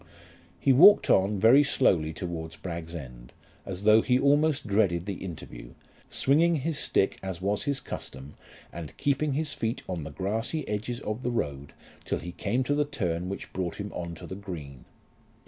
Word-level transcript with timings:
He 0.59 0.73
walked 0.73 1.11
on 1.11 1.39
very 1.39 1.63
slowly 1.63 2.11
towards 2.11 2.55
Bragg's 2.55 2.95
End, 2.95 3.31
as 3.67 3.83
though 3.83 4.01
he 4.01 4.17
almost 4.17 4.65
dreaded 4.65 5.05
the 5.05 5.23
interview, 5.23 5.75
swinging 6.09 6.55
his 6.55 6.79
stick 6.79 7.19
as 7.21 7.39
was 7.39 7.65
his 7.65 7.79
custom, 7.79 8.33
and 8.73 8.97
keeping 8.97 9.33
his 9.33 9.53
feet 9.53 9.83
on 9.87 10.03
the 10.03 10.09
grassy 10.09 10.67
edges 10.67 11.01
of 11.01 11.21
the 11.21 11.29
road 11.29 11.73
till 12.03 12.17
he 12.17 12.31
came 12.31 12.63
to 12.63 12.73
the 12.73 12.83
turn 12.83 13.29
which 13.29 13.53
brought 13.53 13.75
him 13.75 13.91
on 13.93 14.15
to 14.15 14.25
the 14.25 14.33
green. 14.33 14.85